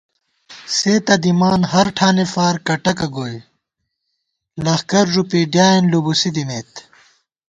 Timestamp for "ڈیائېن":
5.51-5.83